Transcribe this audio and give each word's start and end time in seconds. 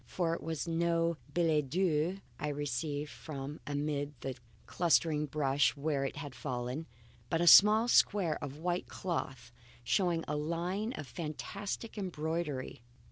For 0.07 0.33
it 0.33 0.41
was 0.41 0.67
no 0.67 1.17
billet 1.31 1.69
doux 1.69 2.17
I 2.39 2.47
received 2.47 3.11
from 3.11 3.59
amid 3.67 4.19
the 4.21 4.35
clustering 4.65 5.27
brush 5.27 5.77
where 5.77 6.03
it 6.05 6.15
had 6.15 6.33
fallen; 6.33 6.87
but 7.29 7.39
a 7.39 7.45
small 7.45 7.87
square 7.87 8.43
of 8.43 8.57
white 8.57 8.87
cloth 8.87 9.51
showing 9.83 10.25
a 10.27 10.35
line 10.35 10.93
of 10.93 11.05
fantastic 11.05 11.99
embroidery. 11.99 12.81